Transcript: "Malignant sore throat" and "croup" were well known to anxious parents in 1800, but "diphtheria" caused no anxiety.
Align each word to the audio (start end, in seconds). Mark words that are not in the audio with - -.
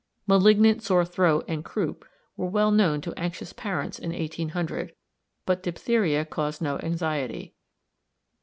"Malignant 0.25 0.81
sore 0.81 1.05
throat" 1.05 1.45
and 1.47 1.63
"croup" 1.63 2.05
were 2.35 2.47
well 2.47 2.71
known 2.71 3.01
to 3.01 3.13
anxious 3.19 3.53
parents 3.53 3.99
in 3.99 4.09
1800, 4.11 4.95
but 5.45 5.61
"diphtheria" 5.61 6.25
caused 6.25 6.59
no 6.59 6.79
anxiety. 6.79 7.53